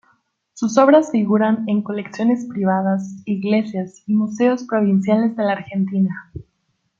[0.55, 6.31] Sus obras figuran en colecciones privadas, iglesias, y museos provinciales de la Argentina.